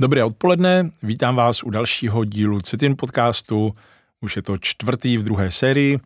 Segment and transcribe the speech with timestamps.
[0.00, 3.74] Dobré odpoledne, vítám vás u dalšího dílu Cetin podcastu.
[4.20, 5.98] Už je to čtvrtý v druhé sérii.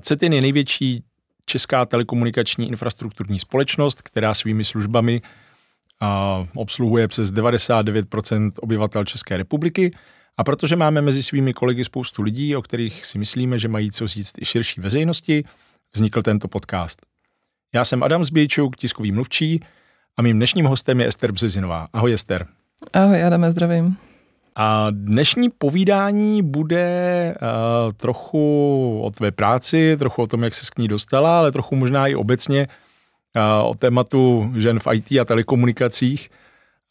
[0.00, 1.02] Cetin je největší
[1.46, 5.22] česká telekomunikační infrastrukturní společnost, která svými službami
[6.54, 9.96] obsluhuje přes 99% obyvatel České republiky.
[10.36, 14.06] A protože máme mezi svými kolegy spoustu lidí, o kterých si myslíme, že mají co
[14.08, 15.44] říct i širší veřejnosti,
[15.94, 17.06] vznikl tento podcast.
[17.74, 19.60] Já jsem Adam Zbějčuk, tiskový mluvčí,
[20.16, 21.88] a mým dnešním hostem je Ester Březinová.
[21.92, 22.46] Ahoj Ester.
[22.92, 23.96] Ahoj, Adame, zdravím.
[24.56, 30.78] A dnešní povídání bude uh, trochu o tvé práci, trochu o tom, jak se k
[30.78, 32.68] ní dostala, ale trochu možná i obecně
[33.36, 36.30] uh, o tématu žen v IT a telekomunikacích.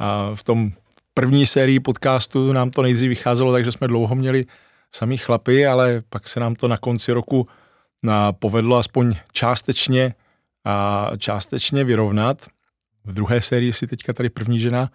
[0.02, 0.72] Uh, v tom
[1.14, 4.46] první sérii podcastu nám to nejdřív vycházelo, takže jsme dlouho měli
[4.92, 10.16] sami chlapy, ale pak se nám to na konci roku uh, povedlo aspoň částečně,
[10.66, 12.48] uh, částečně vyrovnat.
[13.06, 14.90] V druhé sérii si teďka tady první žena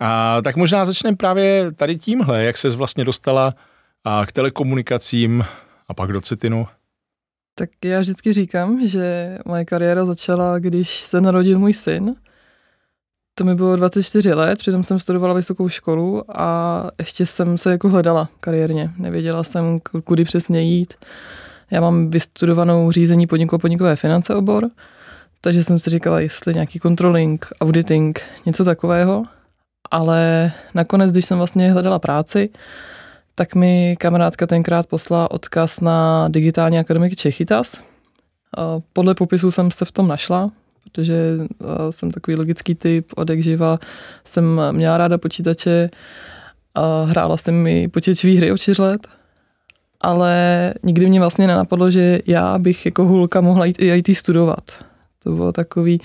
[0.00, 3.54] a tak možná začneme právě tady tímhle, jak se vlastně dostala
[4.26, 5.44] k telekomunikacím
[5.88, 6.66] a pak do Citinu.
[7.54, 12.14] Tak já vždycky říkám, že moje kariéra začala, když se narodil můj syn.
[13.34, 17.88] To mi bylo 24 let, přitom jsem studovala vysokou školu a ještě jsem se jako
[17.88, 18.90] hledala kariérně.
[18.98, 20.94] Nevěděla jsem, kudy přesně jít.
[21.70, 24.70] Já mám vystudovanou řízení podniku podnikové finance obor,
[25.40, 29.24] takže jsem si říkala, jestli nějaký controlling, auditing, něco takového
[29.90, 32.50] ale nakonec, když jsem vlastně hledala práci,
[33.34, 37.80] tak mi kamarádka tenkrát poslala odkaz na digitální akademik Čechytas.
[38.92, 40.50] Podle popisu jsem se v tom našla,
[40.84, 41.14] protože
[41.90, 43.78] jsem takový logický typ, od jak živa
[44.24, 45.90] jsem měla ráda počítače,
[47.04, 49.08] hrála jsem mi počítačové hry od čtyř let,
[50.00, 54.84] ale nikdy mě vlastně nenapadlo, že já bych jako hulka mohla jít i IT studovat.
[55.26, 56.00] To bylo takový,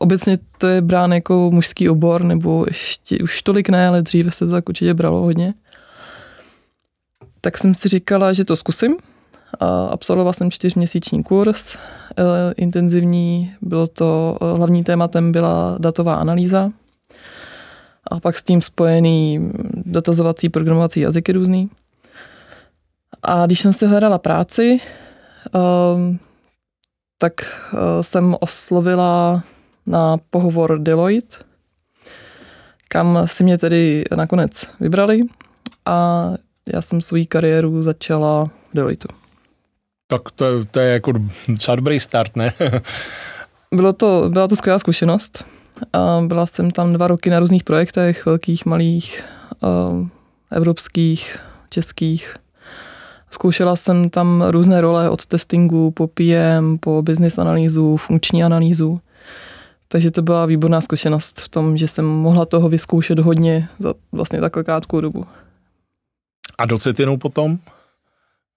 [0.00, 4.46] obecně to je brán jako mužský obor, nebo ještě už tolik ne, ale dříve se
[4.46, 5.54] to tak určitě bralo hodně.
[7.40, 8.96] Tak jsem si říkala, že to zkusím.
[9.60, 12.22] A absolvovala jsem čtyřměsíční kurz, eh,
[12.56, 16.70] intenzivní, bylo to, eh, hlavní tématem byla datová analýza
[18.10, 21.70] a pak s tím spojený dotazovací programovací jazyky různý.
[23.22, 24.80] A když jsem si hledala práci,
[25.94, 26.18] um,
[27.22, 29.42] tak eh, jsem oslovila
[29.86, 31.36] na pohovor Deloitte,
[32.88, 35.20] kam si mě tedy nakonec vybrali
[35.86, 36.28] a
[36.72, 39.08] já jsem svou kariéru začala v Deloitte.
[40.06, 41.12] Tak to, to je jako
[41.48, 42.52] docela dobrý start, ne?
[43.74, 45.44] Bylo to, byla to skvělá zkušenost.
[46.26, 49.24] Byla jsem tam dva roky na různých projektech, velkých, malých,
[49.64, 50.08] eh,
[50.50, 51.38] evropských,
[51.70, 52.34] českých.
[53.32, 59.00] Zkoušela jsem tam různé role od testingu po PM, po business analýzu, funkční analýzu.
[59.88, 64.40] Takže to byla výborná zkušenost v tom, že jsem mohla toho vyzkoušet hodně za vlastně
[64.40, 65.26] takhle krátkou dobu.
[66.58, 67.58] A do Cetinu potom?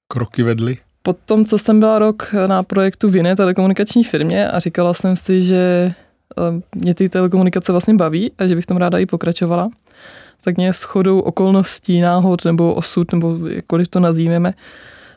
[0.07, 0.77] Kroky vedly?
[1.01, 5.41] Potom, co jsem byla rok na projektu v jiné telekomunikační firmě a říkala jsem si,
[5.41, 5.91] že
[6.37, 9.69] eh, mě ty telekomunikace vlastně baví a že bych tam ráda i pokračovala,
[10.43, 14.53] tak mě shodou okolností, náhod nebo osud, nebo jakkoliv to nazýváme,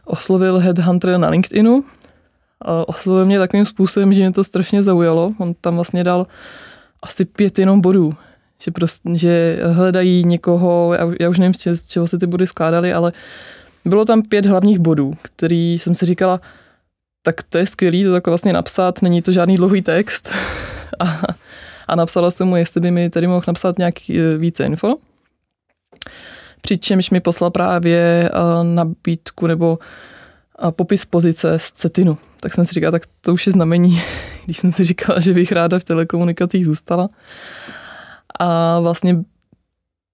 [0.04, 1.84] oslovil headhunter na LinkedInu.
[2.86, 5.32] Oslovil mě takovým způsobem, že mě to strašně zaujalo.
[5.38, 6.26] On tam vlastně dal
[7.02, 8.12] asi pět jenom bodů.
[8.62, 12.92] Že, prostě, že hledají někoho, já, já už nevím, z čeho se ty body skládaly,
[12.92, 13.12] ale
[13.84, 16.40] bylo tam pět hlavních bodů, který jsem si říkala,
[17.22, 20.32] tak to je skvělý to takhle vlastně napsat, není to žádný dlouhý text.
[20.98, 21.20] a,
[21.88, 24.96] a napsala jsem mu, jestli by mi tady mohl napsat nějaký e, více info.
[26.60, 29.78] Přičemž mi poslal právě uh, nabídku nebo
[30.62, 32.18] uh, popis pozice z Cetinu.
[32.40, 34.02] Tak jsem si říkala, tak to už je znamení,
[34.44, 37.08] když jsem si říkala, že bych ráda v telekomunikacích zůstala.
[38.40, 39.24] A vlastně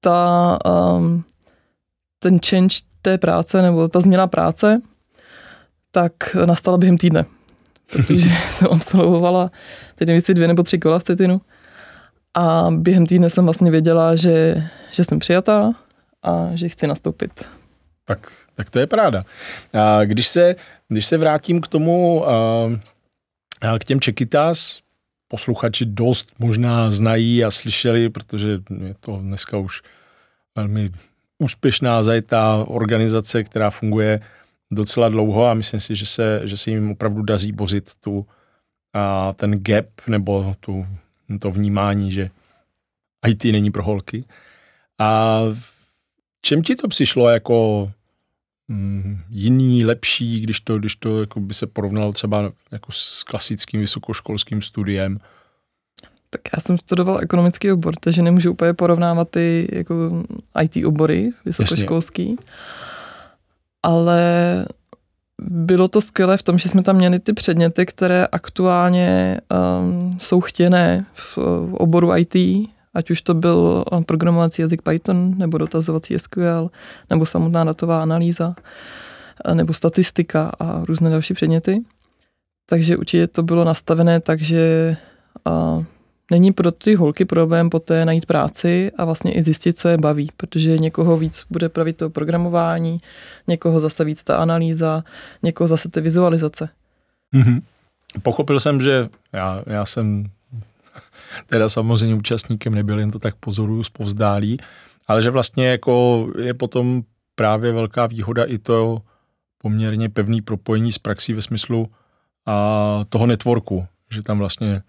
[0.01, 0.59] ta,
[0.97, 1.25] um,
[2.19, 4.81] ten change té práce nebo ta změna práce,
[5.91, 6.13] tak
[6.45, 7.25] nastala během týdne.
[7.93, 9.51] Protože jsem absolvovala
[9.95, 11.41] teď nevím, dvě nebo tři kola v Cetinu.
[12.35, 15.73] A během týdne jsem vlastně věděla, že, že jsem přijatá
[16.25, 17.49] a že chci nastoupit.
[18.05, 19.25] Tak, tak to je pravda.
[19.75, 20.57] A když se,
[20.89, 22.69] když se vrátím k tomu, a,
[23.79, 24.81] k těm Čekytas,
[25.29, 28.49] posluchači dost možná znají a slyšeli, protože
[28.85, 29.83] je to dneska už
[30.57, 30.91] velmi
[31.39, 34.21] úspěšná zajetá organizace, která funguje
[34.71, 38.27] docela dlouho a myslím si, že se, že se jim opravdu daří bořit tu,
[38.95, 40.87] a ten gap nebo tu,
[41.41, 42.31] to vnímání, že
[43.27, 44.25] IT není pro holky.
[44.99, 45.41] A
[46.45, 47.91] čem ti to přišlo jako
[48.69, 53.81] mm, jiný, lepší, když to, když to jako by se porovnalo třeba jako s klasickým
[53.81, 55.19] vysokoškolským studiem?
[56.31, 60.23] Tak já jsem studoval ekonomický obor, takže nemůžu úplně porovnávat ty jako
[60.63, 62.31] IT obory vysokoškolský.
[62.31, 62.53] Jasně.
[63.83, 64.23] Ale
[65.43, 69.41] bylo to skvělé v tom, že jsme tam měli ty předměty, které aktuálně
[69.81, 72.35] um, jsou chtěné v, v oboru IT,
[72.95, 76.71] ať už to byl um, programovací jazyk Python, nebo dotazovací SQL,
[77.11, 78.55] nebo samotná datová analýza,
[79.55, 81.83] nebo statistika a různé další předměty.
[82.67, 84.97] Takže určitě to bylo nastavené tak, že
[85.47, 85.85] uh,
[86.31, 90.31] není pro ty holky problém poté najít práci a vlastně i zjistit, co je baví,
[90.37, 93.01] protože někoho víc bude pravit to programování,
[93.47, 95.05] někoho zase víc ta analýza,
[95.43, 96.69] někoho zase ty vizualizace.
[97.35, 97.63] Mm-hmm.
[98.23, 100.25] Pochopil jsem, že já, já jsem
[101.47, 104.59] teda samozřejmě účastníkem nebyl, jen to tak pozoruju zpovzdálí,
[105.07, 107.03] ale že vlastně jako je potom
[107.35, 108.99] právě velká výhoda i to
[109.59, 111.89] poměrně pevný propojení s praxí ve smyslu
[112.47, 114.83] a toho networku, že tam vlastně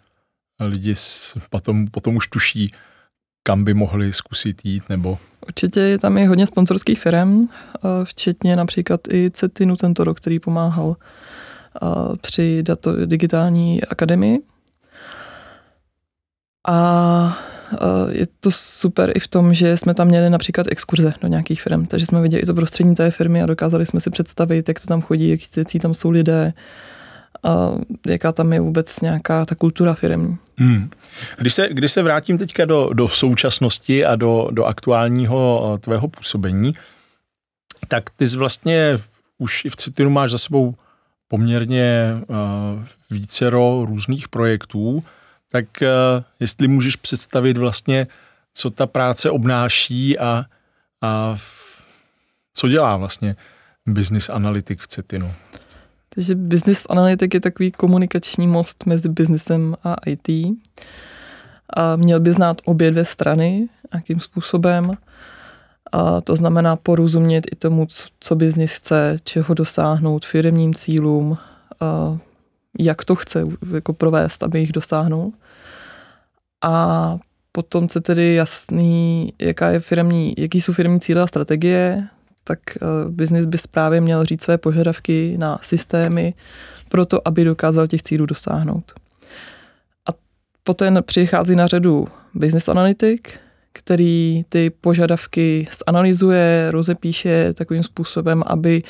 [0.60, 0.94] lidi
[1.50, 2.72] potom, potom už tuší,
[3.44, 5.18] kam by mohli zkusit jít, nebo...
[5.48, 7.48] Určitě tam je hodně sponsorských firm,
[8.04, 10.96] včetně například i Cetinu tento rok, který pomáhal
[12.22, 14.40] při dato, digitální akademii.
[16.68, 17.38] A
[18.10, 21.86] je to super i v tom, že jsme tam měli například exkurze do nějakých firm,
[21.86, 24.88] takže jsme viděli i to prostředí té firmy a dokázali jsme si představit, jak to
[24.88, 26.54] tam chodí, jaký tam jsou lidé,
[27.44, 27.72] a
[28.08, 30.38] jaká tam je vůbec nějaká ta kultura firmní.
[30.58, 30.90] Hmm.
[31.38, 36.08] Když, se, když se vrátím teďka do, do současnosti a do, do aktuálního eh, tvého
[36.08, 36.72] působení,
[37.88, 38.98] tak ty jsi vlastně
[39.38, 40.76] už i v Citinu máš za sebou
[41.28, 45.04] poměrně uh, vícero různých projektů,
[45.56, 48.08] tak uh, jestli můžeš představit vlastně,
[48.54, 50.46] co ta práce obnáší a,
[51.02, 51.38] a
[52.54, 53.36] co dělá vlastně
[53.86, 55.32] business analytik v Cetinu?
[56.10, 60.58] Takže business analytik je takový komunikační most mezi businessem a IT.
[61.70, 64.98] A měl by znát obě dvě strany, jakým způsobem.
[65.92, 67.88] A to znamená porozumět i tomu,
[68.20, 71.38] co biznis chce, čeho dosáhnout, firmním cílům,
[71.80, 72.18] a
[72.80, 75.34] jak to chce jako provést, aby jich dosáhnul.
[76.64, 77.18] A
[77.52, 82.08] potom se tedy jasný, jaká je firmní, jaký jsou firmní cíle a strategie,
[82.44, 86.34] tak uh, biznis by právě měl říct své požadavky na systémy
[86.90, 88.94] pro to, aby dokázal těch cílů dosáhnout.
[90.10, 90.14] A
[90.64, 93.40] poté přichází na řadu business analytik,
[93.74, 98.84] který ty požadavky zanalizuje, rozepíše takovým způsobem, aby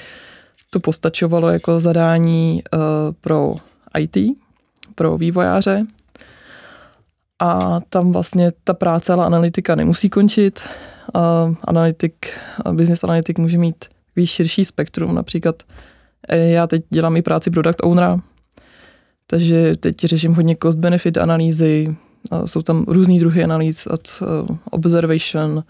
[0.70, 2.80] to postačovalo jako zadání uh,
[3.22, 3.56] pro
[3.98, 4.18] IT,
[4.96, 5.86] pro vývojáře.
[7.40, 10.62] A tam vlastně ta práce ale analytika nemusí končit
[11.64, 12.30] analytik,
[12.72, 15.16] business analytik může mít víc širší spektrum.
[15.16, 15.64] Například
[16.30, 18.20] eh, já teď dělám i práci product ownera,
[19.28, 21.96] takže teď řeším hodně cost-benefit analýzy,
[22.46, 25.64] jsou tam různý druhy analýz od uh, observation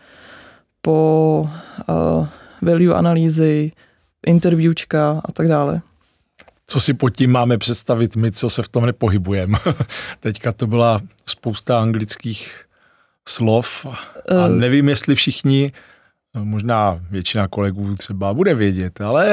[0.81, 1.49] po
[1.89, 2.27] uh,
[2.61, 3.71] value analýzy,
[4.27, 5.81] interviewčka a tak dále.
[6.75, 9.57] Co si pod tím máme představit my, co se v tom nepohybujeme?
[10.19, 12.65] Teďka to byla spousta anglických
[13.27, 13.97] slov a
[14.29, 14.49] eh.
[14.49, 15.71] nevím, jestli všichni,
[16.33, 19.27] možná většina kolegů třeba bude vědět, ale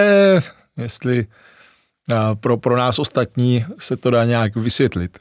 [0.77, 1.27] jestli
[2.41, 5.19] pro, pro nás ostatní se to dá nějak vysvětlit.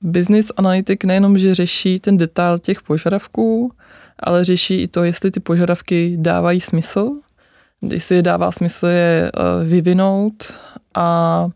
[0.00, 3.72] Business analytik nejenom, že řeší ten detail těch požadavků,
[4.18, 7.10] ale řeší i to, jestli ty požadavky dávají smysl,
[7.82, 10.52] jestli je dává smysl je eh, vyvinout
[10.94, 11.48] a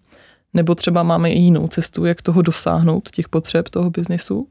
[0.55, 4.49] nebo třeba máme i jinou cestu, jak toho dosáhnout, těch potřeb toho biznesu.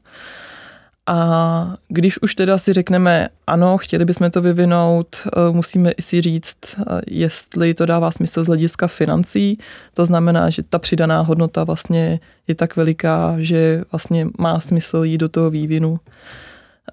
[1.06, 6.58] A když už teda si řekneme, ano, chtěli bychom to vyvinout, eh, musíme si říct,
[6.80, 9.58] eh, jestli to dává smysl z hlediska financí.
[9.94, 15.18] To znamená, že ta přidaná hodnota vlastně je tak veliká, že vlastně má smysl jít
[15.18, 16.00] do toho vývinu,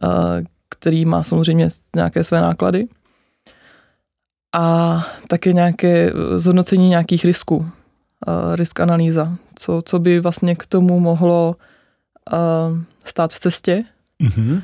[0.05, 0.09] eh,
[0.69, 2.87] který má samozřejmě nějaké své náklady.
[4.53, 7.71] A také nějaké zhodnocení nějakých risků,
[8.55, 11.57] risk analýza, co, co by vlastně k tomu mohlo
[13.05, 13.85] stát v cestě,
[14.23, 14.63] mm-hmm.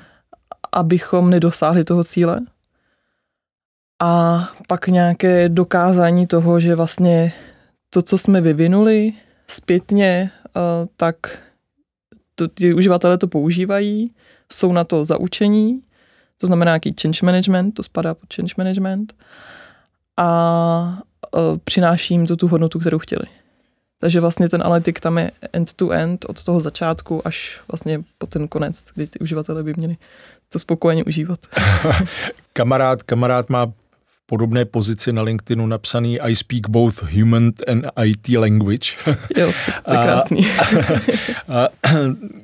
[0.73, 2.41] abychom nedosáhli toho cíle.
[4.03, 7.33] A pak nějaké dokázání toho, že vlastně
[7.91, 9.13] to, co jsme vyvinuli
[9.49, 10.61] zpětně, eh,
[10.97, 11.17] tak
[12.35, 14.15] to, ty uživatelé to používají,
[14.53, 15.83] jsou na to zaučení,
[16.39, 19.15] to znamená nějaký change management, to spadá pod change management
[20.17, 20.99] a
[21.37, 23.27] eh, přináší jim to tu hodnotu, kterou chtěli.
[24.01, 28.85] Takže vlastně ten analytik tam je end-to-end od toho začátku až vlastně po ten konec,
[28.95, 29.97] kdy ty uživatelé by měli
[30.49, 31.39] to spokojeně užívat.
[32.53, 33.67] kamarád, kamarád má
[34.05, 38.91] v podobné pozici na LinkedInu napsaný I speak both human and IT language.
[39.37, 39.53] Jo,
[39.85, 40.47] to je krásný.
[41.49, 41.69] A, a,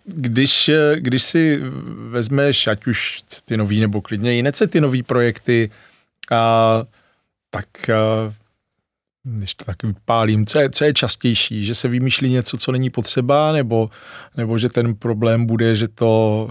[0.04, 1.61] když, když si
[2.09, 5.71] vezmeš, ať už ty nový nebo klidně jiné ty nový projekty,
[6.30, 6.82] a,
[7.50, 8.35] tak a,
[9.25, 12.91] když to tak vypálím, co je, co je častější, že se vymýšlí něco, co není
[12.91, 13.91] potřeba, nebo,
[14.37, 16.50] nebo že ten problém bude, že to,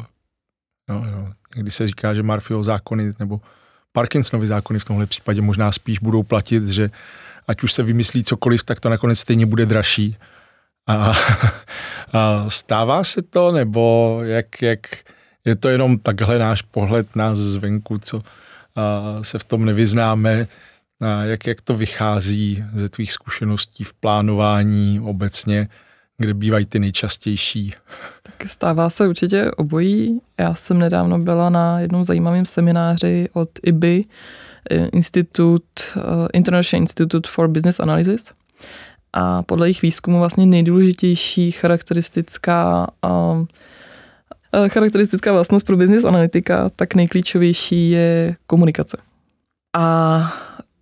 [0.90, 3.42] no, no, když se říká, že Murphyho zákony, nebo
[3.92, 6.90] Parkinsonovy zákony v tomhle případě možná spíš budou platit, že
[7.48, 10.18] ať už se vymyslí cokoliv, tak to nakonec stejně bude dražší.
[10.88, 11.14] A,
[12.14, 14.80] a stává se to, nebo jak, jak
[15.46, 18.22] je to jenom takhle náš pohled nás zvenku, co
[18.76, 20.48] a se v tom nevyznáme,
[21.24, 25.68] jak, jak to vychází ze tvých zkušeností v plánování obecně,
[26.18, 27.74] kde bývají ty nejčastější?
[28.24, 30.20] Tak stává se určitě obojí.
[30.40, 34.06] Já jsem nedávno byla na jednom zajímavém semináři od IBI,
[34.94, 36.04] Institute, uh,
[36.34, 38.32] International Institute for Business Analysis.
[39.14, 42.88] A podle jejich výzkumu vlastně nejdůležitější charakteristická
[43.32, 43.48] um,
[44.68, 48.98] charakteristická vlastnost pro business analytika, tak nejklíčovější je komunikace.
[49.78, 50.34] A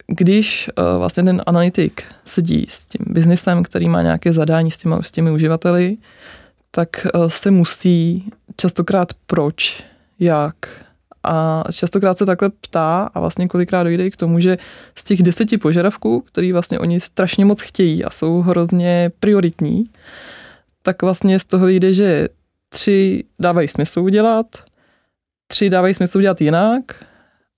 [0.10, 4.96] když uh, vlastně ten analytik sedí s tím biznesem, který má nějaké zadání s těmi,
[5.01, 5.98] s těmi uživateli,
[6.72, 9.84] tak uh, se musí častokrát proč,
[10.20, 10.56] jak
[11.24, 14.58] a častokrát se takhle ptá a vlastně kolikrát dojde i k tomu, že
[14.96, 19.84] z těch deseti požadavků, který vlastně oni strašně moc chtějí a jsou hrozně prioritní,
[20.82, 22.30] tak vlastně z toho jde, že
[22.70, 24.46] tři dávají smysl udělat,
[25.48, 27.06] tři dávají smysl udělat jinak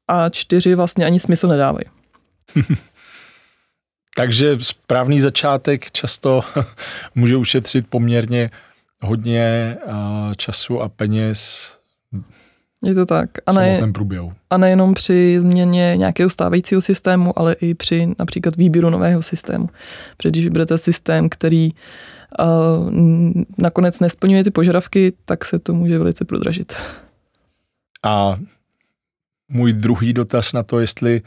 [0.07, 1.85] a čtyři vlastně ani smysl nedávají.
[4.15, 6.41] Takže správný začátek často
[7.15, 8.51] může ušetřit poměrně
[9.01, 9.77] hodně
[10.37, 11.71] času a peněz
[12.85, 13.29] je to tak.
[13.45, 14.33] A, ne, průběhu.
[14.49, 19.69] a nejenom při změně nějakého stávajícího systému, ale i při například výběru nového systému.
[20.17, 21.71] Protože když vybерete systém, který
[22.39, 22.91] uh,
[23.57, 26.73] nakonec nesplňuje ty požadavky, tak se to může velice prodražit.
[28.03, 28.35] A
[29.49, 31.21] můj druhý dotaz na to, jestli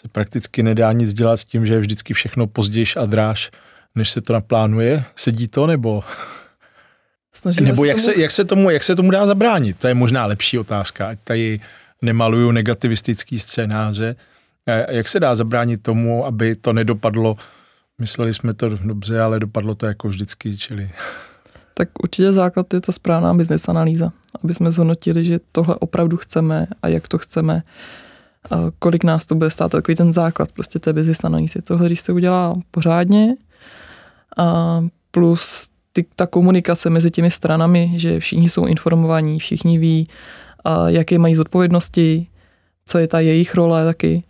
[0.00, 3.50] se prakticky nedá nic dělat s tím, že je vždycky všechno později a dráž,
[3.94, 5.04] než se to naplánuje.
[5.16, 6.04] Sedí to, nebo...
[7.32, 9.78] Snažíme nebo jak se, jak, se tomu, jak se tomu dá zabránit?
[9.78, 11.60] To je možná lepší otázka, ať tady
[12.02, 14.16] nemaluju negativistický scénáře.
[14.88, 17.36] Jak se dá zabránit tomu, aby to nedopadlo,
[17.98, 20.90] mysleli jsme to dobře, ale dopadlo to jako vždycky, čili...
[21.76, 26.66] Tak určitě základ je ta správná business analýza, aby jsme zhodnotili, že tohle opravdu chceme
[26.82, 27.62] a jak to chceme
[28.78, 31.62] kolik nás to bude stát, takový ten základ prostě té business analýzy.
[31.62, 33.36] Tohle, když se udělá pořádně,
[34.36, 40.08] a plus ty, ta komunikace mezi těmi stranami, že všichni jsou informovaní, všichni ví,
[40.64, 42.26] a jaké mají zodpovědnosti,
[42.86, 44.22] co je ta jejich role taky,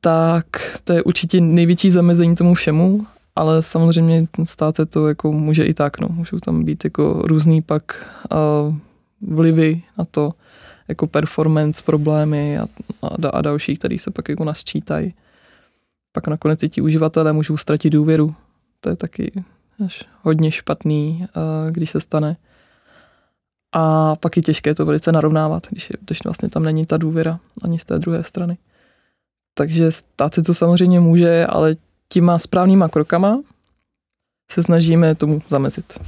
[0.00, 0.46] tak
[0.84, 5.74] to je určitě největší zamezení tomu všemu, ale samozřejmě stát se to jako může i
[5.74, 6.08] tak, no.
[6.08, 8.74] Můžou tam být jako různý pak uh,
[9.34, 10.32] vlivy na to,
[10.90, 12.66] jako performance problémy a,
[13.02, 15.14] a, a další, které se pak jako nasčítají.
[16.12, 18.34] Pak nakonec i ti uživatelé můžou ztratit důvěru.
[18.80, 19.44] To je taky
[19.84, 21.26] až hodně špatný,
[21.70, 22.36] když se stane.
[23.72, 27.40] A pak je těžké to velice narovnávat, když, je, když vlastně tam není ta důvěra
[27.62, 28.58] ani z té druhé strany.
[29.54, 31.76] Takže stát se to samozřejmě může, ale
[32.08, 33.40] těma správnýma krokama
[34.50, 35.98] se snažíme tomu zamezit.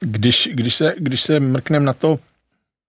[0.00, 2.18] Když, když se, když se mrkneme na to,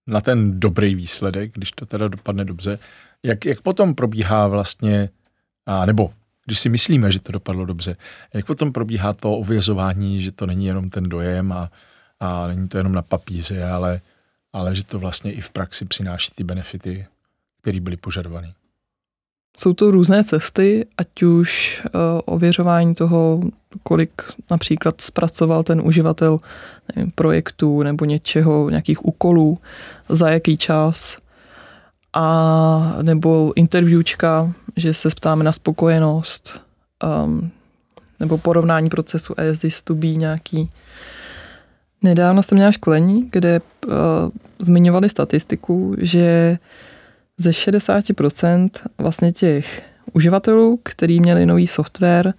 [0.07, 2.79] na ten dobrý výsledek, když to teda dopadne dobře,
[3.23, 5.09] jak, jak potom probíhá vlastně,
[5.65, 6.13] a nebo
[6.45, 7.95] když si myslíme, že to dopadlo dobře,
[8.33, 11.71] jak potom probíhá to ověřování, že to není jenom ten dojem a,
[12.19, 14.01] a není to jenom na papíře, ale,
[14.53, 17.05] ale že to vlastně i v praxi přináší ty benefity,
[17.61, 18.53] které byly požadovány.
[19.57, 23.41] Jsou to různé cesty, ať už uh, ověřování toho,
[23.83, 26.39] kolik například zpracoval ten uživatel
[26.95, 29.59] nevím, projektů nebo něčeho, nějakých úkolů,
[30.09, 31.17] za jaký čas,
[32.13, 36.61] a nebo interviewčka, že se ptáme na spokojenost,
[37.25, 37.51] um,
[38.19, 40.69] nebo porovnání procesu as is to be nějaký.
[42.01, 43.93] Nedávno jsem měla školení, kde uh,
[44.59, 46.57] zmiňovali statistiku, že
[47.37, 49.81] ze 60% vlastně těch
[50.13, 52.33] uživatelů, který měli nový software,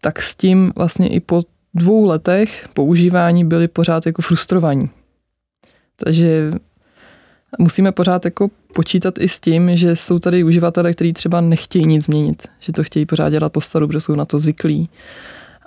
[0.00, 1.42] tak s tím vlastně i po
[1.74, 4.90] dvou letech používání byli pořád jako frustrovaní.
[5.96, 6.50] Takže
[7.58, 12.04] musíme pořád jako počítat i s tím, že jsou tady uživatelé, kteří třeba nechtějí nic
[12.04, 14.88] změnit, že to chtějí pořád dělat po staru, protože jsou na to zvyklí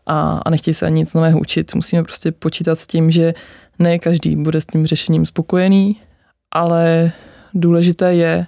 [0.05, 1.75] a, a nechtějí se ani nic nového učit.
[1.75, 3.33] Musíme prostě počítat s tím, že
[3.79, 5.95] ne každý bude s tím řešením spokojený,
[6.51, 7.11] ale
[7.53, 8.47] důležité je,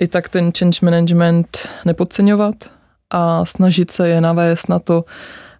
[0.00, 2.54] i tak ten change management nepodceňovat
[3.10, 5.04] a snažit se je navést na to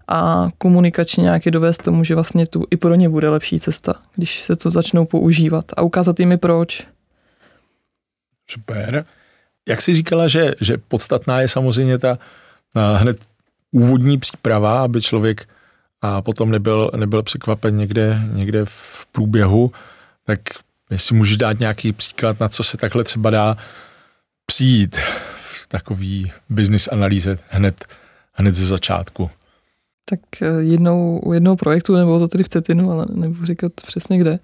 [0.08, 4.42] a komunikačně nějaký dovést tomu, že vlastně tu i pro ně bude lepší cesta, když
[4.42, 6.86] se to začnou používat a ukázat jim i proč.
[8.50, 9.04] Super.
[9.68, 12.18] Jak jsi říkala, že, že podstatná je samozřejmě ta
[12.96, 13.16] hned
[13.72, 15.48] úvodní příprava, aby člověk
[16.02, 19.72] a potom nebyl, nebyl překvapen někde, někde v průběhu,
[20.24, 20.40] tak
[20.90, 23.56] jestli můžeš dát nějaký příklad, na co se takhle třeba dá
[24.46, 24.96] přijít
[25.36, 27.84] v takový business analýze hned,
[28.32, 29.30] hned ze začátku.
[30.04, 34.18] Tak eh, jednou, u jednoho projektu, nebo to tedy v Cetinu, ale nebudu říkat přesně
[34.18, 34.38] kde,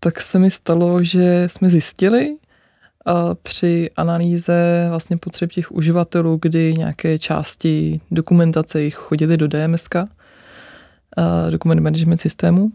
[0.00, 2.36] tak se mi stalo, že jsme zjistili,
[3.42, 9.96] při analýze vlastně potřeb těch uživatelů, kdy nějaké části dokumentace jich chodily do DMSK,
[11.50, 12.72] dokument management systému,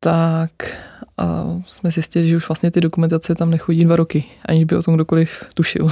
[0.00, 0.50] tak
[1.66, 4.94] jsme zjistili, že už vlastně ty dokumentace tam nechodí dva roky, aniž by o tom
[4.94, 5.90] kdokoliv tušil.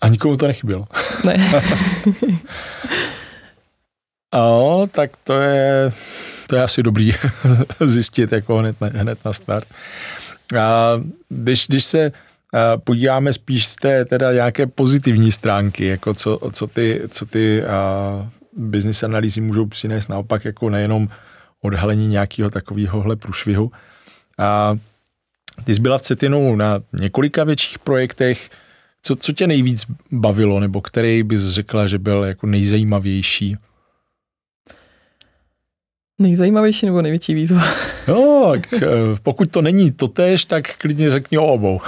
[0.00, 0.86] A nikomu to nechybělo.
[1.24, 1.50] Ne.
[4.34, 5.92] no, tak to je,
[6.46, 7.12] to je asi dobrý
[7.80, 9.68] zjistit jako hned na, hned na start.
[10.60, 10.92] A
[11.28, 12.12] když, když se
[12.84, 18.30] podíváme spíš z té teda nějaké pozitivní stránky, jako co, co ty, co ty a,
[18.56, 21.08] business analýzy můžou přinést naopak jako nejenom
[21.62, 23.72] odhalení nějakého takovéhohle průšvihu.
[24.38, 24.74] A
[25.64, 28.50] ty jsi byla v Cetinu na několika větších projektech.
[29.02, 33.56] Co, co tě nejvíc bavilo, nebo který bys řekla, že byl jako nejzajímavější?
[36.18, 37.62] Nejzajímavější nebo největší výzva?
[38.08, 38.86] No, tak eh,
[39.22, 41.80] pokud to není totéž, tak klidně řekni o obou.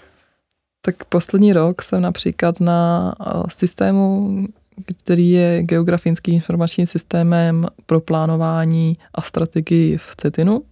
[0.82, 4.46] tak poslední rok jsem například na eh, systému,
[5.04, 10.62] který je geografickým informačním systémem pro plánování a strategii v CETINu.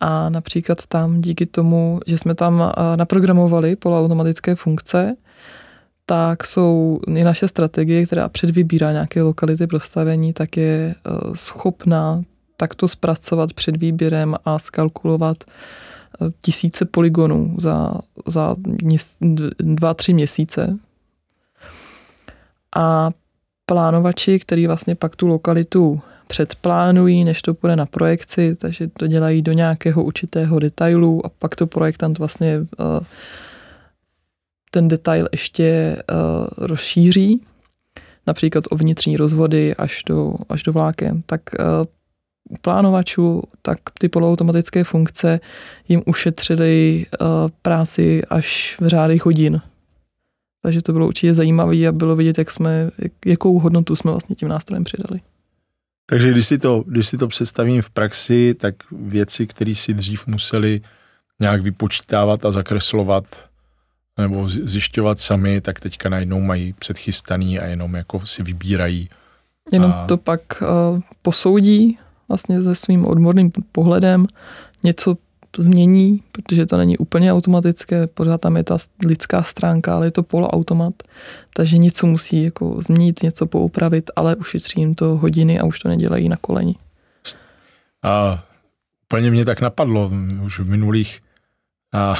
[0.00, 5.16] A například tam díky tomu, že jsme tam eh, naprogramovali poloautomatické funkce,
[6.06, 12.22] tak jsou i naše strategie, která předvybírá nějaké lokality pro stavení, tak je eh, schopná
[12.56, 17.94] takto zpracovat před výběrem a skalkulovat eh, tisíce poligonů za,
[18.26, 18.56] za
[19.58, 20.78] dva, tři měsíce.
[22.76, 23.10] A
[23.66, 29.42] plánovači, který vlastně pak tu lokalitu předplánují, než to půjde na projekci, takže to dělají
[29.42, 32.66] do nějakého určitého detailu a pak to projektant vlastně uh,
[34.70, 37.40] ten detail ještě uh, rozšíří,
[38.26, 41.84] například o vnitřní rozvody až do, až do vláken, tak uh,
[42.60, 45.40] plánovačů, tak ty poloautomatické funkce
[45.88, 47.06] jim ušetřily
[47.62, 49.60] práci až v řádech hodin.
[50.62, 54.36] Takže to bylo určitě zajímavé a bylo vidět, jak jsme, jak, jakou hodnotu jsme vlastně
[54.36, 55.20] tím nástrojem přidali.
[56.06, 60.26] Takže když si, to, když si to představím v praxi, tak věci, které si dřív
[60.26, 60.80] museli
[61.40, 63.24] nějak vypočítávat a zakreslovat,
[64.18, 69.08] nebo zjišťovat sami, tak teďka najednou mají předchystaný a jenom jako si vybírají.
[69.72, 70.06] Jenom a...
[70.06, 71.98] to pak uh, posoudí
[72.28, 74.26] vlastně se svým odborným pohledem,
[74.84, 75.16] něco
[75.58, 80.22] změní, protože to není úplně automatické, pořád tam je ta lidská stránka, ale je to
[80.22, 80.94] poloautomat,
[81.54, 85.88] takže něco musí jako změnit, něco poupravit, ale ušetří jim to hodiny a už to
[85.88, 86.74] nedělají na koleni.
[88.02, 88.44] A
[89.04, 90.10] úplně mě tak napadlo,
[90.44, 91.20] už v minulých,
[91.92, 92.14] a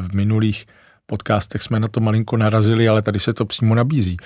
[0.00, 0.66] v minulých
[1.06, 4.16] podcastech jsme na to malinko narazili, ale tady se to přímo nabízí.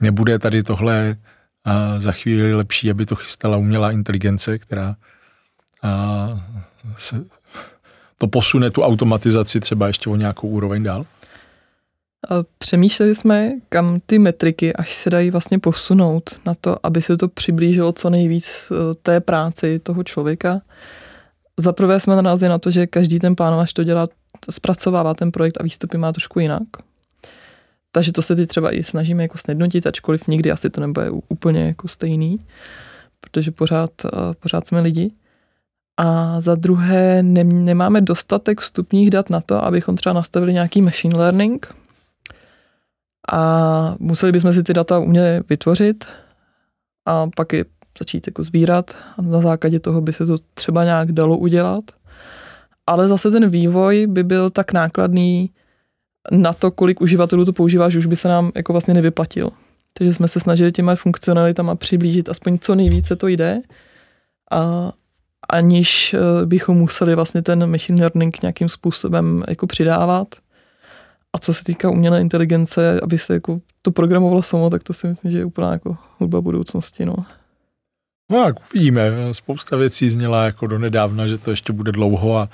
[0.00, 1.16] Nebude tady tohle
[1.64, 4.96] a za chvíli lepší, aby to chystala umělá inteligence, která
[5.82, 6.28] a
[6.96, 7.24] se,
[8.20, 11.06] to posune tu automatizaci třeba ještě o nějakou úroveň dál?
[12.58, 17.28] Přemýšleli jsme, kam ty metriky až se dají vlastně posunout na to, aby se to
[17.28, 20.60] přiblížilo co nejvíc e, té práci toho člověka.
[21.56, 24.08] Za prvé jsme narazili na to, že každý ten plánovač to dělá
[24.50, 26.62] zpracovává ten projekt a výstupy má trošku jinak.
[27.92, 31.66] Takže to se teď třeba i snažíme jako snednotit, ačkoliv nikdy asi to nebude úplně
[31.66, 32.40] jako stejný,
[33.20, 34.08] protože pořád, eh,
[34.40, 35.12] pořád jsme lidi.
[36.02, 41.18] A za druhé ne, nemáme dostatek vstupních dat na to, abychom třeba nastavili nějaký machine
[41.18, 41.74] learning.
[43.32, 46.04] A museli bychom si ty data umět vytvořit
[47.06, 47.64] a pak je
[47.98, 51.84] začít jako sbírat a na základě toho by se to třeba nějak dalo udělat.
[52.86, 55.50] Ale zase ten vývoj by byl tak nákladný
[56.30, 59.50] na to, kolik uživatelů to používá, že už by se nám jako vlastně nevyplatil.
[59.92, 63.60] Takže jsme se snažili těma funkcionalitama přiblížit aspoň co nejvíce to jde,
[64.50, 64.92] a
[65.52, 70.28] aniž eh, bychom museli vlastně ten machine learning nějakým způsobem jako přidávat.
[71.32, 75.06] A co se týká umělé inteligence, aby se jako to programovalo samo, tak to si
[75.06, 77.06] myslím, že je úplná jako hudba budoucnosti.
[77.06, 77.14] No.
[78.30, 79.10] No tak uvidíme.
[79.32, 82.48] Spousta věcí zněla jako do nedávna, že to ještě bude dlouho a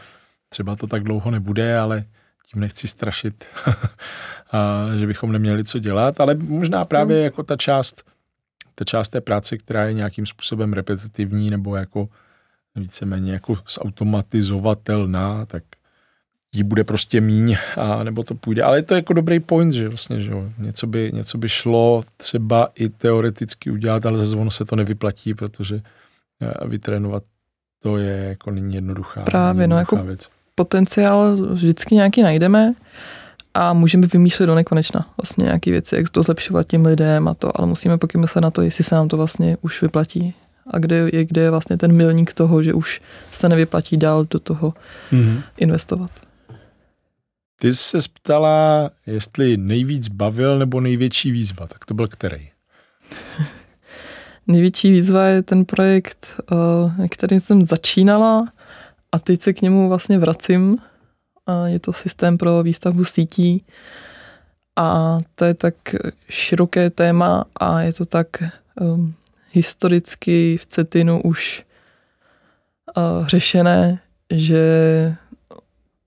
[0.49, 2.05] třeba to tak dlouho nebude, ale
[2.53, 3.45] tím nechci strašit,
[4.53, 7.25] a, že bychom neměli co dělat, ale možná právě hmm.
[7.25, 8.03] jako ta část,
[8.75, 12.09] ta část té práce, která je nějakým způsobem repetitivní nebo jako
[12.81, 15.63] víceméně jako zautomatizovatelná, tak
[16.55, 18.63] jí bude prostě míň, a nebo to půjde.
[18.63, 22.03] Ale je to jako dobrý point, že vlastně, že jo, něco by, něco by šlo
[22.17, 25.83] třeba i teoreticky udělat, ale zase ono se to nevyplatí, protože
[26.43, 27.23] eh, vytrénovat
[27.83, 30.29] to je jako není jednoduchá, Právě, není no, jednoduchá jako věc.
[30.55, 32.75] Potenciál vždycky nějaký najdeme
[33.55, 37.61] a můžeme vymýšlet do nekonečna vlastně nějaké věci, jak to zlepšovat těm lidem a to,
[37.61, 40.35] ale musíme pokud myslet na to, jestli se nám to vlastně už vyplatí
[40.71, 43.01] a kde je, kde je vlastně ten milník toho, že už
[43.33, 44.75] se nevyplatí dál do toho
[45.13, 45.43] mm-hmm.
[45.57, 46.11] investovat.
[47.61, 52.49] Ty jsi se ptala, jestli nejvíc bavil nebo největší výzva, tak to byl který?
[54.47, 56.41] největší výzva je ten projekt,
[57.03, 58.49] eh, který jsem začínala
[59.13, 60.77] a teď se k němu vlastně vracím.
[61.67, 63.65] Je to systém pro výstavbu sítí
[64.77, 65.75] a to je tak
[66.29, 68.27] široké téma a je to tak
[68.81, 69.15] um,
[69.57, 71.65] historicky v Cetinu už
[72.97, 73.99] uh, řešené,
[74.31, 74.65] že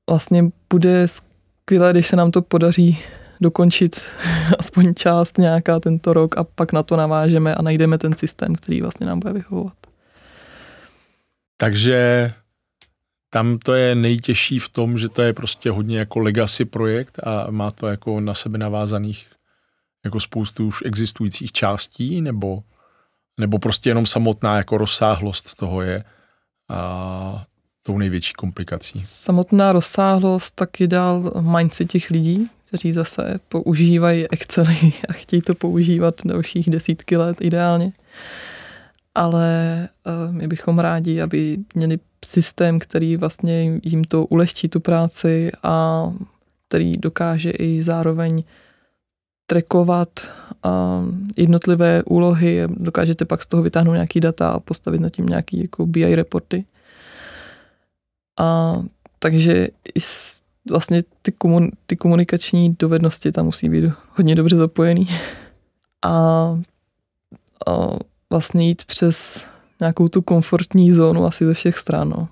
[0.09, 2.99] vlastně bude skvělé, když se nám to podaří
[3.41, 4.01] dokončit
[4.59, 8.81] aspoň část nějaká tento rok a pak na to navážeme a najdeme ten systém, který
[8.81, 9.73] vlastně nám bude vyhovovat.
[11.57, 12.31] Takže
[13.29, 17.51] tam to je nejtěžší v tom, že to je prostě hodně jako legacy projekt a
[17.51, 19.27] má to jako na sebe navázaných
[20.05, 22.63] jako spoustu už existujících částí, nebo,
[23.39, 26.04] nebo prostě jenom samotná jako rozsáhlost toho je
[26.69, 27.43] a
[27.84, 28.99] tou největší komplikací.
[28.99, 36.15] Samotná rozsáhlost taky dál mindset těch lidí, kteří zase používají Excely a chtějí to používat
[36.25, 37.91] dalších desítky let ideálně.
[39.15, 39.89] Ale
[40.28, 46.04] uh, my bychom rádi, aby měli systém, který vlastně jim to ulehčí tu práci a
[46.67, 48.43] který dokáže i zároveň
[49.49, 50.09] trekovat
[51.38, 55.85] jednotlivé úlohy, dokážete pak z toho vytáhnout nějaký data a postavit na tím nějaký jako
[55.85, 56.65] BI reporty.
[58.39, 58.75] A
[59.19, 59.67] takže
[60.69, 65.07] vlastně ty, komun, ty komunikační dovednosti tam musí být hodně dobře zapojený.
[66.05, 66.12] A,
[67.67, 67.73] a
[68.29, 69.45] vlastně jít přes
[69.81, 72.09] nějakou tu komfortní zónu asi ze všech stran.
[72.09, 72.27] No.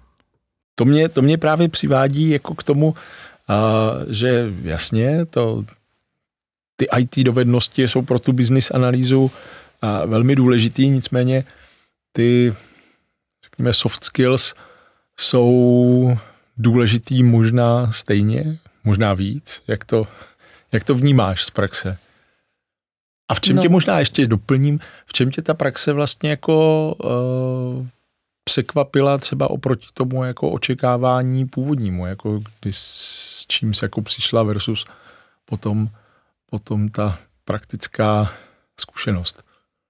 [0.75, 2.95] To mě, to mě právě přivádí jako k tomu, uh,
[4.09, 5.65] že jasně, to,
[6.77, 9.29] ty IT dovednosti jsou pro tu business analýzu uh,
[10.09, 11.43] velmi důležitý, nicméně
[12.11, 12.53] ty,
[13.43, 14.55] řekněme, soft skills
[15.19, 16.17] jsou
[16.57, 19.63] důležitý možná stejně, možná víc.
[19.67, 20.03] Jak to,
[20.71, 21.97] jak to vnímáš z praxe?
[23.29, 23.61] A v čem no.
[23.61, 27.87] tě možná ještě doplním, v čem tě ta praxe vlastně jako uh,
[28.43, 34.85] překvapila třeba oproti tomu jako očekávání původnímu, jako kdy s čím se jako přišla versus
[35.45, 35.89] potom,
[36.49, 38.31] potom ta praktická
[38.79, 39.43] zkušenost?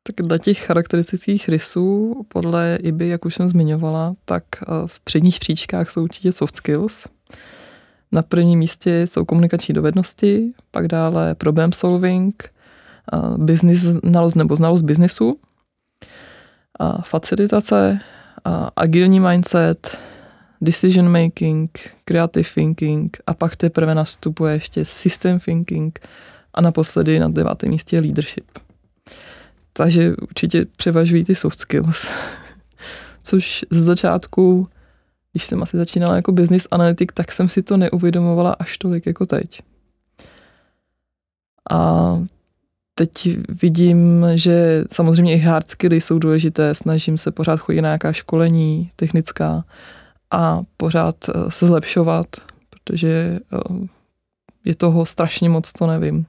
[0.03, 5.39] Tak dle těch charakteristických rysů, podle IBY, jak už jsem zmiňovala, tak eh, v předních
[5.39, 7.07] příčkách jsou určitě soft skills.
[8.11, 12.43] Na prvním místě jsou komunikační dovednosti, pak dále problem solving,
[13.13, 15.39] eh, business znalost nebo znalost biznesu,
[17.03, 17.99] facilitace,
[18.75, 19.99] agilní mindset,
[20.61, 21.69] decision making,
[22.05, 25.99] creative thinking a pak teprve nastupuje ještě system thinking
[26.57, 28.45] a naposledy na devátém místě leadership.
[29.73, 32.07] Takže určitě převažují ty soft skills.
[33.23, 34.67] Což z začátku,
[35.31, 39.25] když jsem asi začínala jako business analytik, tak jsem si to neuvědomovala až tolik jako
[39.25, 39.61] teď.
[41.71, 41.79] A
[42.95, 48.13] teď vidím, že samozřejmě i hard skilly jsou důležité, snažím se pořád chodit na nějaká
[48.13, 49.63] školení technická
[50.31, 52.27] a pořád eh, se zlepšovat,
[52.69, 53.87] protože eh,
[54.65, 56.25] je toho strašně moc, co nevím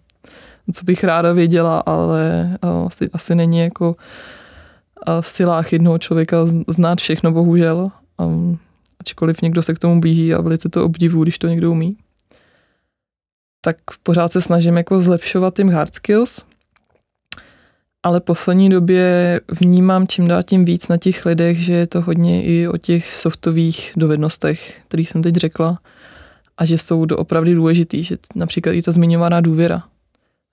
[0.72, 2.50] co bych ráda věděla, ale
[2.87, 3.96] asi, asi není jako
[5.20, 6.37] v silách jednoho člověka
[6.68, 7.90] znát všechno, bohužel.
[8.18, 8.59] Um,
[9.00, 11.96] ačkoliv někdo se k tomu blíží a velice to obdivu, když to někdo umí.
[13.61, 16.44] Tak pořád se snažím jako zlepšovat tím hard skills,
[18.02, 22.44] ale poslední době vnímám čím dál tím víc na těch lidech, že je to hodně
[22.44, 25.78] i o těch softových dovednostech, který jsem teď řekla,
[26.59, 29.83] a že jsou doopravdy důležitý, že například i ta zmiňovaná důvěra,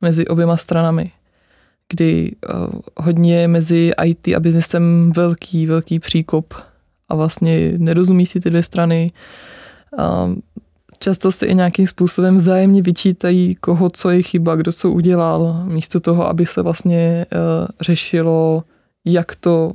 [0.01, 1.11] mezi oběma stranami,
[1.89, 6.53] kdy uh, hodně mezi IT a biznesem velký, velký příkop
[7.09, 9.11] a vlastně nerozumí si ty dvě strany.
[9.97, 10.35] Uh,
[10.99, 15.99] často se i nějakým způsobem vzájemně vyčítají, koho co je chyba, kdo co udělal, místo
[15.99, 18.63] toho, aby se vlastně uh, řešilo,
[19.05, 19.71] jak to...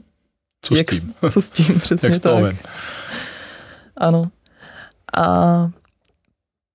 [0.63, 1.15] Co jak, s tím?
[1.31, 2.55] Co s tím, přesně jak tak.
[3.97, 4.31] Ano.
[5.17, 5.71] A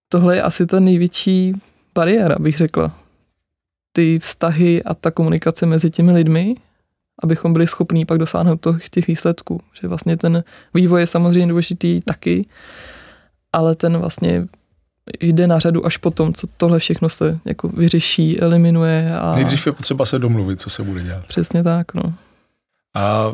[0.10, 1.53] tohle je asi ta největší
[1.95, 3.04] bariéra, bych řekla.
[3.95, 6.55] Ty vztahy a ta komunikace mezi těmi lidmi,
[7.23, 9.62] abychom byli schopní pak dosáhnout těch, těch výsledků.
[9.81, 12.45] Že vlastně ten vývoj je samozřejmě důležitý taky,
[13.53, 14.47] ale ten vlastně
[15.21, 19.17] jde na řadu až potom, co tohle všechno se jako vyřeší, eliminuje.
[19.19, 19.36] A...
[19.36, 21.27] Nejdřív je potřeba se domluvit, co se bude dělat.
[21.27, 22.13] Přesně tak, no.
[22.93, 23.34] A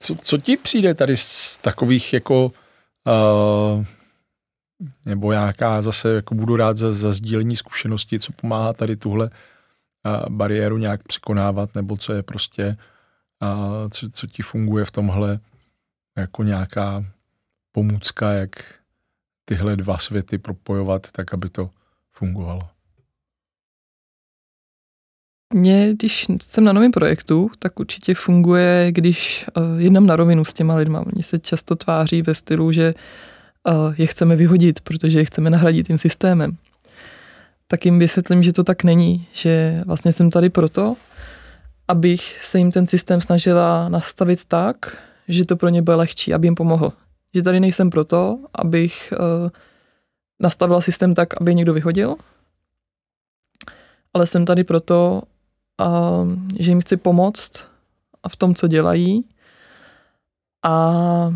[0.00, 3.84] co, co ti přijde tady z takových jako uh,
[5.04, 9.30] nebo nějaká zase jako budu rád za, za sdílení zkušenosti, co pomáhá tady tuhle uh,
[10.28, 12.76] bariéru nějak překonávat, nebo co je prostě,
[13.90, 15.40] co, co ti funguje v tomhle
[16.18, 17.04] jako nějaká
[17.72, 18.50] pomůcka, jak
[19.44, 21.70] tyhle dva světy propojovat tak, aby to
[22.10, 22.68] fungovalo.
[25.54, 30.52] Mně, když jsem na novém projektu, tak určitě funguje, když uh, jednám na rovinu s
[30.52, 31.00] těma lidma.
[31.00, 32.94] Oni se často tváří ve stylu, že
[33.68, 36.56] uh, je chceme vyhodit, protože je chceme nahradit tím systémem.
[37.70, 40.96] Tak jim vysvětlím, že to tak není, že vlastně jsem tady proto,
[41.88, 46.46] abych se jim ten systém snažila nastavit tak, že to pro ně bude lehčí, aby
[46.46, 46.92] jim pomohl.
[47.34, 49.50] Že tady nejsem proto, abych uh,
[50.40, 52.16] nastavila systém tak, aby někdo vyhodil,
[54.14, 55.22] ale jsem tady proto,
[56.58, 57.52] že jim chci pomoct
[58.22, 59.24] a v tom, co dělají.
[60.64, 61.34] A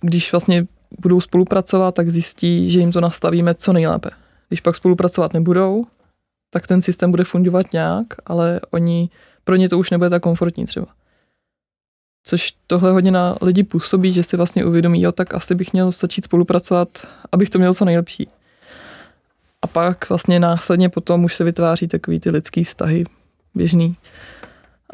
[0.00, 0.66] když vlastně
[0.98, 4.10] budou spolupracovat, tak zjistí, že jim to nastavíme co nejlépe.
[4.48, 5.86] Když pak spolupracovat nebudou,
[6.50, 9.10] tak ten systém bude fungovat nějak, ale oni,
[9.44, 10.86] pro ně to už nebude tak komfortní třeba.
[12.24, 15.92] Což tohle hodně na lidi působí, že si vlastně uvědomí, jo, tak asi bych měl
[15.92, 16.88] začít spolupracovat,
[17.32, 18.28] abych to měl co nejlepší.
[19.62, 23.04] A pak vlastně následně potom už se vytváří takový ty lidský vztahy
[23.54, 23.96] běžný.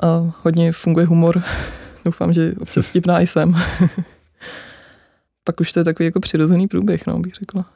[0.03, 1.43] A hodně funguje humor.
[2.05, 3.55] Doufám, že občas vtipná jsem.
[5.45, 7.74] Pak už to je takový jako přirozený průběh, no, bych řekla.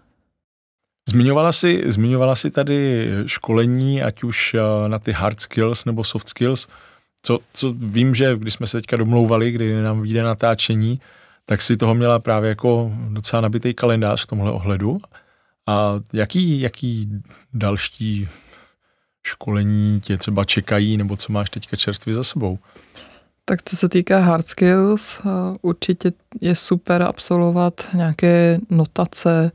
[1.08, 6.28] Zmiňovala jsi, zmiňovala jsi tady školení, ať už eh, na ty hard skills nebo soft
[6.28, 6.68] skills.
[7.22, 11.00] Co, co vím, že když jsme se teďka domlouvali, kdy nám vyjde natáčení,
[11.46, 14.98] tak si toho měla právě jako docela nabitý kalendář v tomhle ohledu.
[15.66, 17.08] A jaký, jaký
[17.54, 18.28] další
[19.26, 22.58] školení tě třeba čekají, nebo co máš teďka čerstvě za sebou?
[23.44, 25.28] Tak co se týká hard skills, eh,
[25.62, 29.52] určitě je super absolvovat nějaké notace,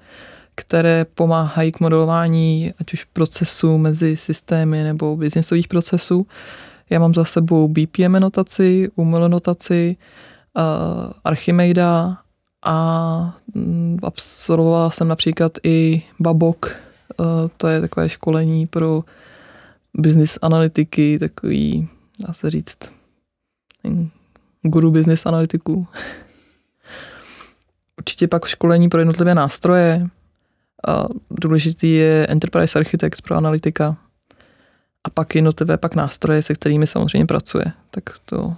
[0.56, 6.28] které pomáhají k modelování ať už procesů mezi systémy nebo biznisových procesů.
[6.90, 9.98] Já mám za sebou BPM notaci, UML notaci,
[10.58, 10.64] uh,
[11.24, 12.18] Archimeda
[12.66, 16.66] a um, absolvovala jsem například i Babok,
[17.18, 17.26] uh,
[17.58, 19.04] to je takové školení pro
[19.94, 21.88] business analytiky, takový,
[22.28, 22.78] dá se říct,
[24.62, 25.88] guru business analytiků.
[27.98, 30.10] Určitě pak školení pro jednotlivé nástroje.
[30.88, 33.98] A důležitý je Enterprise Architect pro analytika.
[35.04, 37.66] A pak jednotlivé pak nástroje, se kterými samozřejmě pracuje.
[37.92, 38.56] Tak to,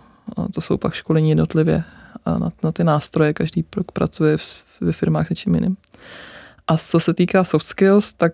[0.54, 1.84] to jsou pak školení jednotlivě
[2.26, 3.34] a na, na ty nástroje.
[3.34, 4.38] Každý rok pracuje
[4.82, 5.78] ve firmách se čím jiným.
[6.68, 8.34] A co se týká soft skills, tak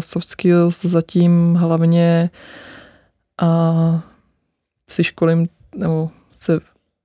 [0.00, 2.30] soft skills zatím hlavně
[3.42, 4.00] uh,
[4.90, 6.60] si školím, nebo se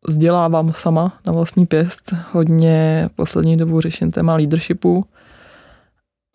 [0.08, 2.14] vzdělávám sama na vlastní pěst.
[2.32, 5.06] Hodně poslední dobu řeším téma leadershipu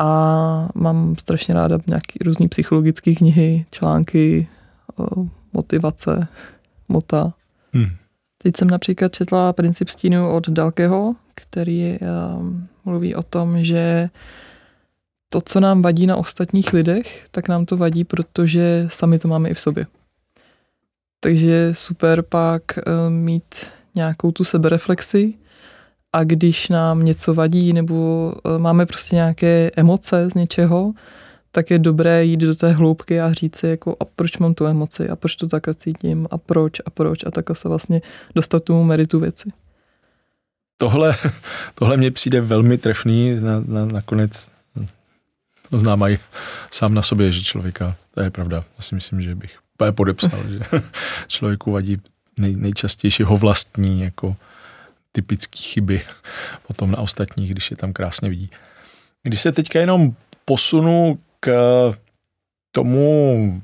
[0.00, 4.48] a mám strašně ráda nějaké různé psychologické knihy, články,
[5.52, 6.28] motivace,
[6.88, 7.32] mota.
[7.72, 7.88] Hmm.
[8.42, 14.10] Teď jsem například četla Princip stínu od Dalkeho, který um, mluví o tom, že
[15.28, 19.48] to, co nám vadí na ostatních lidech, tak nám to vadí, protože sami to máme
[19.48, 19.86] i v sobě.
[21.20, 23.54] Takže super pak uh, mít
[23.94, 25.34] nějakou tu sebereflexi
[26.12, 30.92] a když nám něco vadí nebo uh, máme prostě nějaké emoce z něčeho,
[31.52, 34.66] tak je dobré jít do té hloubky a říct si, jako, a proč mám tu
[34.66, 38.02] emoci, a proč to takhle cítím, a proč, a proč, a takhle se vlastně
[38.34, 39.52] dostat tomu meritu věci.
[40.76, 41.14] Tohle,
[41.74, 44.48] tohle mně přijde velmi trefný, na, na, nakonec
[45.70, 46.18] to znám aj
[46.70, 49.58] sám na sobě, že člověka, to je pravda, já si myslím, že bych
[49.90, 50.60] podepsal, že
[51.26, 52.00] člověku vadí
[52.40, 54.36] nej, nejčastější ho vlastní jako
[55.12, 56.02] typické chyby
[56.66, 58.50] potom na ostatních, když je tam krásně vidí.
[59.22, 61.50] Když se teďka jenom posunu k
[62.70, 63.62] tomu,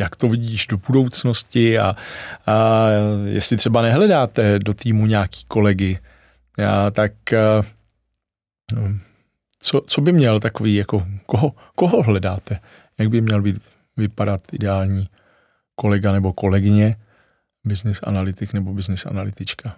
[0.00, 1.96] jak to vidíš do budoucnosti a,
[2.46, 2.86] a
[3.24, 5.98] jestli třeba nehledáte do týmu nějaký kolegy,
[6.68, 7.62] a, tak a,
[9.60, 12.60] co, co by měl takový, jako koho, koho hledáte?
[12.98, 13.62] Jak by měl být,
[13.96, 15.08] vypadat ideální
[15.74, 16.96] kolega nebo kolegyně,
[17.64, 19.76] business analytik nebo business analytička?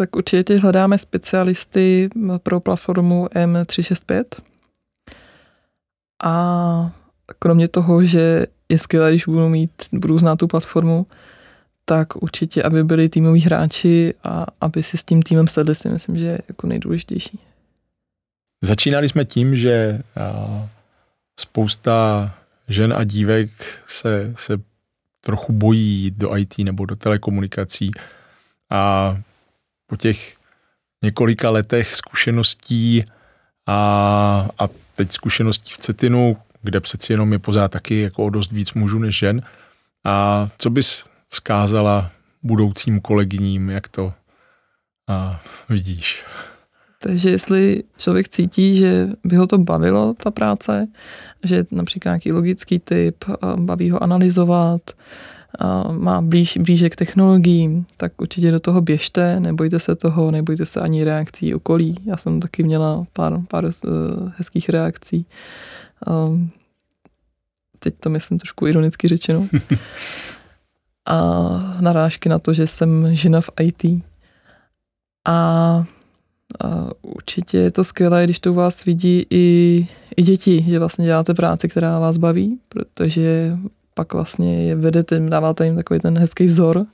[0.00, 2.08] Tak určitě hledáme specialisty
[2.42, 4.24] pro platformu M365,
[6.24, 6.92] A
[7.38, 11.06] kromě toho, že je skvělé, když budu mít, budu znát tu platformu,
[11.84, 16.18] tak určitě, aby byli týmoví hráči a aby si s tím týmem sedli, si myslím,
[16.18, 17.38] že je jako nejdůležitější.
[18.62, 20.00] Začínali jsme tím, že
[21.40, 22.30] spousta
[22.68, 23.50] žen a dívek
[23.86, 24.60] se, se
[25.20, 27.90] trochu bojí do IT nebo do telekomunikací
[28.70, 29.16] a
[29.90, 30.36] po těch
[31.02, 33.04] několika letech zkušeností
[33.66, 38.52] a, a teď zkušeností v Cetinu, kde přeci jenom je pořád taky jako o dost
[38.52, 39.42] víc mužů než žen.
[40.04, 42.10] A co bys vzkázala
[42.42, 44.12] budoucím kolegyním, jak to
[45.08, 46.24] a, vidíš?
[47.02, 50.86] Takže jestli člověk cítí, že by ho to bavilo, ta práce,
[51.44, 53.24] že například nějaký logický typ,
[53.56, 54.80] baví ho analyzovat,
[55.92, 60.80] má blíž, blíže k technologiím, tak určitě do toho běžte, nebojte se toho, nebojte se
[60.80, 61.96] ani reakcí okolí.
[62.04, 63.88] Já jsem taky měla pár, pár eh,
[64.36, 65.26] hezkých reakcí.
[67.78, 69.46] Teď to myslím trošku ironicky řečeno.
[71.06, 74.02] A narážky na to, že jsem žena v IT.
[75.28, 75.84] A
[76.64, 79.86] a určitě je to skvělé, když to u vás vidí i,
[80.16, 83.56] i děti, že vlastně děláte práci, která vás baví, protože
[84.00, 86.86] pak vlastně je vedete, dáváte jim takový ten hezký vzor.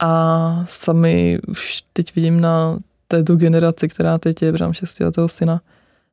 [0.00, 2.78] A sami už teď vidím na
[3.08, 5.60] této generaci, která teď je, protože mám šestiletého syna,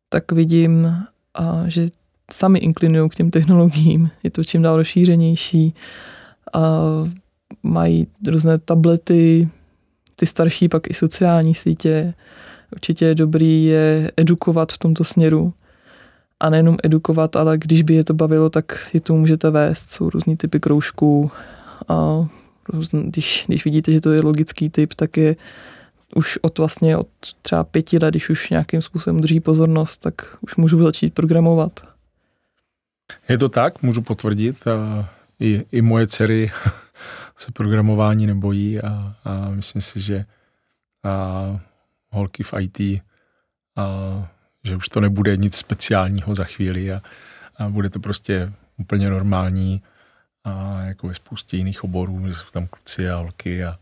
[0.10, 0.86] tak vidím,
[1.34, 1.89] a, že
[2.32, 4.10] sami inklinují k těm technologiím.
[4.24, 5.76] Je to čím dál rozšířenější.
[6.54, 6.82] A
[7.63, 9.50] mají různé tablety,
[10.15, 12.13] ty starší pak i sociální sítě.
[12.72, 15.54] Určitě je dobrý je edukovat v tomto směru.
[16.41, 19.91] A nejenom edukovat, ale když by je to bavilo, tak je to můžete vést.
[19.91, 21.32] Jsou různý typy kroužků.
[21.88, 22.27] A
[22.91, 25.36] když, když vidíte, že to je logický typ, tak je
[26.15, 27.08] už od vlastně od
[27.41, 31.80] třeba pěti let, když už nějakým způsobem drží pozornost, tak už můžu začít programovat.
[33.30, 34.63] Je to tak, můžu potvrdit.
[35.39, 36.51] I, i moje dcery
[37.38, 40.25] se programování nebojí a, a myslím si, že
[41.04, 41.60] a
[42.10, 43.01] holky v IT, a,
[44.63, 47.02] že už to nebude nic speciálního za chvíli a,
[47.58, 49.82] a bude to prostě úplně normální
[50.43, 53.80] a jako ve spoustě jiných oborů, že jsou tam kluci a holky a,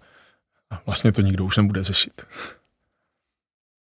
[0.70, 2.22] a vlastně to nikdo už nebude řešit.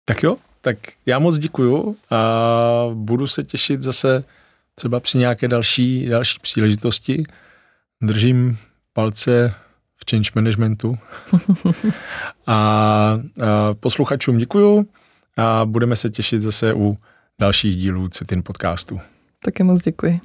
[0.04, 2.20] Tak jo, tak já moc děkuju a
[2.94, 4.24] budu se těšit zase
[4.74, 7.24] třeba při nějaké další, další příležitosti.
[8.02, 8.58] Držím
[8.92, 9.54] palce
[9.96, 10.98] v change managementu.
[12.46, 13.18] a, a
[13.74, 14.88] posluchačům děkuju
[15.38, 16.98] a budeme se těšit zase u
[17.40, 19.00] dalších dílů Citin podcastu.
[19.44, 20.20] Také moc děkuji.